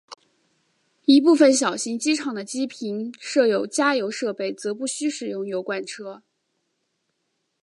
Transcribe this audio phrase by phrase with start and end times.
[1.05, 6.23] 一部份小型机场的机坪设有加油设备则不需使用油罐车。